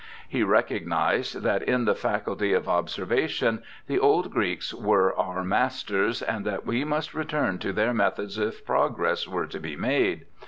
[0.27, 6.43] He recognized that in the faculty of observation the old Greeks were our masters, and
[6.43, 10.25] that we must return to their methods if progress were to be made.